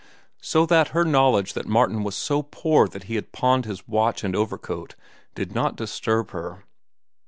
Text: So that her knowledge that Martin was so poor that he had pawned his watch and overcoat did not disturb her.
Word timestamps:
So 0.41 0.65
that 0.65 0.87
her 0.97 1.05
knowledge 1.05 1.53
that 1.53 1.67
Martin 1.67 2.01
was 2.03 2.15
so 2.15 2.41
poor 2.41 2.87
that 2.87 3.03
he 3.03 3.13
had 3.13 3.31
pawned 3.31 3.65
his 3.65 3.87
watch 3.87 4.23
and 4.23 4.35
overcoat 4.35 4.95
did 5.35 5.53
not 5.53 5.75
disturb 5.75 6.31
her. 6.31 6.63